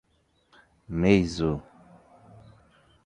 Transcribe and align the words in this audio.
Meizu 1.01 1.61